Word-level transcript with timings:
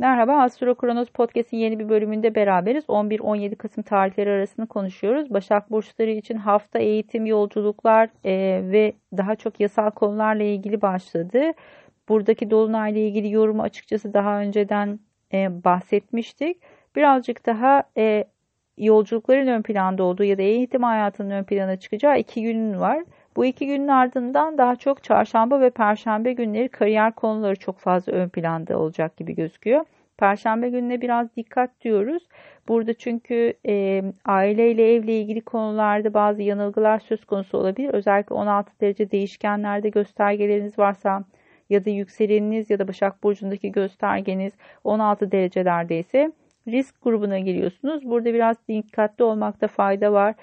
Merhaba 0.00 0.42
Astro 0.42 0.74
Kronos 0.74 1.08
Podcast'in 1.08 1.56
yeni 1.56 1.78
bir 1.78 1.88
bölümünde 1.88 2.34
beraberiz. 2.34 2.84
11-17 2.88 3.56
Kasım 3.56 3.82
tarihleri 3.82 4.30
arasını 4.30 4.66
konuşuyoruz. 4.66 5.30
Başak 5.30 5.70
Burçları 5.70 6.10
için 6.10 6.36
hafta 6.36 6.78
eğitim, 6.78 7.26
yolculuklar 7.26 8.08
e, 8.24 8.32
ve 8.70 8.92
daha 9.16 9.36
çok 9.36 9.60
yasal 9.60 9.90
konularla 9.90 10.42
ilgili 10.42 10.82
başladı. 10.82 11.52
Buradaki 12.08 12.50
Dolunay'la 12.50 13.00
ilgili 13.00 13.30
yorumu 13.30 13.62
açıkçası 13.62 14.14
daha 14.14 14.40
önceden 14.40 15.00
e, 15.32 15.64
bahsetmiştik. 15.64 16.62
Birazcık 16.96 17.46
daha 17.46 17.82
e, 17.96 18.24
yolculukların 18.76 19.46
ön 19.46 19.62
planda 19.62 20.02
olduğu 20.04 20.24
ya 20.24 20.38
da 20.38 20.42
eğitim 20.42 20.82
hayatının 20.82 21.30
ön 21.30 21.44
plana 21.44 21.76
çıkacağı 21.76 22.18
iki 22.18 22.42
gün 22.42 22.80
var. 22.80 23.04
Bu 23.38 23.44
iki 23.44 23.66
günün 23.66 23.88
ardından 23.88 24.58
daha 24.58 24.76
çok 24.76 25.04
çarşamba 25.04 25.60
ve 25.60 25.70
perşembe 25.70 26.32
günleri 26.32 26.68
kariyer 26.68 27.12
konuları 27.12 27.56
çok 27.56 27.78
fazla 27.78 28.12
ön 28.12 28.28
planda 28.28 28.78
olacak 28.78 29.16
gibi 29.16 29.34
gözüküyor. 29.34 29.84
Perşembe 30.16 30.68
gününe 30.70 31.00
biraz 31.00 31.36
dikkat 31.36 31.80
diyoruz. 31.80 32.22
Burada 32.68 32.94
çünkü 32.94 33.52
e, 33.68 34.02
aileyle 34.24 34.94
evle 34.94 35.20
ilgili 35.20 35.40
konularda 35.40 36.14
bazı 36.14 36.42
yanılgılar 36.42 36.98
söz 36.98 37.24
konusu 37.24 37.58
olabilir. 37.58 37.90
Özellikle 37.94 38.34
16 38.34 38.72
derece 38.80 39.10
değişkenlerde 39.10 39.88
göstergeleriniz 39.88 40.78
varsa 40.78 41.24
ya 41.70 41.84
da 41.84 41.90
yükseleniniz 41.90 42.70
ya 42.70 42.78
da 42.78 42.88
Başak 42.88 43.22
Burcu'ndaki 43.22 43.72
göstergeniz 43.72 44.52
16 44.84 45.32
derecelerdeyse 45.32 46.32
risk 46.68 47.02
grubuna 47.02 47.38
giriyorsunuz. 47.38 48.04
Burada 48.04 48.34
biraz 48.34 48.56
dikkatli 48.68 49.24
olmakta 49.24 49.68
fayda 49.68 50.12
var 50.12 50.34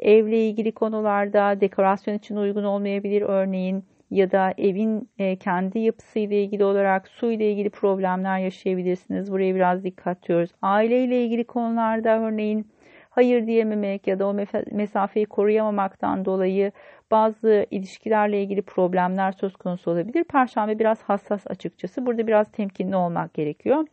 evle 0.00 0.48
ilgili 0.48 0.72
konularda 0.72 1.60
dekorasyon 1.60 2.14
için 2.14 2.36
uygun 2.36 2.64
olmayabilir 2.64 3.22
örneğin 3.22 3.84
ya 4.10 4.30
da 4.32 4.54
evin 4.58 5.08
e, 5.18 5.36
kendi 5.36 5.78
yapısıyla 5.78 6.36
ilgili 6.36 6.64
olarak 6.64 7.08
su 7.08 7.32
ile 7.32 7.52
ilgili 7.52 7.70
problemler 7.70 8.38
yaşayabilirsiniz. 8.38 9.32
Buraya 9.32 9.54
biraz 9.54 9.84
dikkat 9.84 10.28
diyoruz. 10.28 10.50
Aile 10.62 11.04
ile 11.04 11.24
ilgili 11.24 11.44
konularda 11.44 12.20
örneğin 12.20 12.66
hayır 13.10 13.46
diyememek 13.46 14.06
ya 14.06 14.18
da 14.18 14.26
o 14.26 14.36
mesafeyi 14.72 15.26
koruyamamaktan 15.26 16.24
dolayı 16.24 16.72
bazı 17.10 17.66
ilişkilerle 17.70 18.42
ilgili 18.42 18.62
problemler 18.62 19.32
söz 19.32 19.56
konusu 19.56 19.90
olabilir. 19.90 20.24
Perşembe 20.24 20.78
biraz 20.78 21.02
hassas 21.02 21.46
açıkçası. 21.46 22.06
Burada 22.06 22.26
biraz 22.26 22.52
temkinli 22.52 22.96
olmak 22.96 23.34
gerekiyor. 23.34 23.84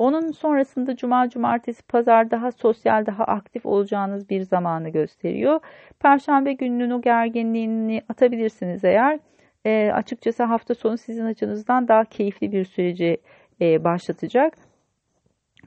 Onun 0.00 0.30
sonrasında 0.30 0.96
cuma, 0.96 1.28
cumartesi, 1.28 1.82
pazar 1.82 2.30
daha 2.30 2.52
sosyal, 2.52 3.06
daha 3.06 3.24
aktif 3.24 3.66
olacağınız 3.66 4.30
bir 4.30 4.42
zamanı 4.42 4.88
gösteriyor. 4.88 5.60
Perşembe 5.98 6.52
gününün 6.52 6.90
o 6.90 7.00
gerginliğini 7.00 8.02
atabilirsiniz 8.08 8.84
eğer. 8.84 9.18
E, 9.66 9.90
açıkçası 9.94 10.42
hafta 10.42 10.74
sonu 10.74 10.98
sizin 10.98 11.24
açınızdan 11.24 11.88
daha 11.88 12.04
keyifli 12.04 12.52
bir 12.52 12.64
süreci 12.64 13.16
e, 13.60 13.84
başlatacak. 13.84 14.54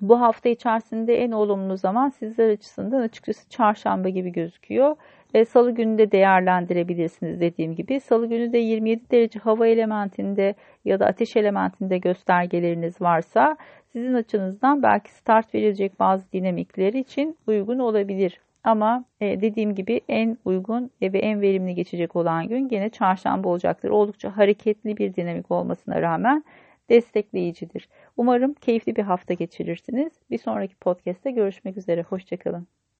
Bu 0.01 0.21
hafta 0.21 0.49
içerisinde 0.49 1.23
en 1.23 1.31
olumlu 1.31 1.77
zaman 1.77 2.09
sizler 2.09 2.49
açısından 2.49 3.01
açıkçası 3.01 3.49
çarşamba 3.49 4.09
gibi 4.09 4.31
gözüküyor. 4.31 4.95
E, 5.33 5.45
Salı 5.45 5.71
günü 5.71 5.97
de 5.97 6.11
değerlendirebilirsiniz 6.11 7.41
dediğim 7.41 7.75
gibi. 7.75 7.99
Salı 7.99 8.27
günü 8.29 8.53
de 8.53 8.57
27 8.57 9.11
derece 9.11 9.39
hava 9.39 9.67
elementinde 9.67 10.55
ya 10.85 10.99
da 10.99 11.05
ateş 11.05 11.35
elementinde 11.35 11.97
göstergeleriniz 11.97 13.01
varsa 13.01 13.57
sizin 13.93 14.13
açınızdan 14.13 14.83
belki 14.83 15.11
start 15.11 15.55
verilecek 15.55 15.99
bazı 15.99 16.31
dinamikleri 16.33 16.99
için 16.99 17.37
uygun 17.47 17.79
olabilir. 17.79 18.39
Ama 18.63 19.05
e, 19.21 19.41
dediğim 19.41 19.75
gibi 19.75 20.01
en 20.09 20.37
uygun 20.45 20.91
ve 21.01 21.19
en 21.19 21.41
verimli 21.41 21.75
geçecek 21.75 22.15
olan 22.15 22.47
gün 22.47 22.67
gene 22.67 22.89
çarşamba 22.89 23.49
olacaktır. 23.49 23.89
Oldukça 23.89 24.37
hareketli 24.37 24.97
bir 24.97 25.15
dinamik 25.15 25.51
olmasına 25.51 26.01
rağmen 26.01 26.43
destekleyicidir. 26.89 27.89
Umarım 28.17 28.53
keyifli 28.53 28.95
bir 28.95 29.03
hafta 29.03 29.33
geçirirsiniz. 29.33 30.13
Bir 30.31 30.37
sonraki 30.37 30.75
podcast'te 30.75 31.31
görüşmek 31.31 31.77
üzere. 31.77 32.03
Hoşçakalın. 32.03 32.67